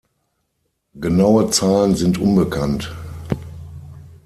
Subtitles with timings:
[0.95, 2.91] Genaue Zahlen sind unbekannt.